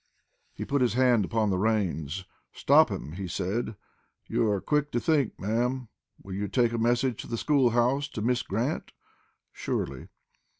[0.55, 2.25] He put his hand upon the reins.
[2.53, 3.75] "Stop him," he said.
[4.25, 5.89] "You are quick to think, madam.
[6.23, 8.93] Will you take a message to the school house to Miss Grant?"
[9.51, 10.07] "Surely."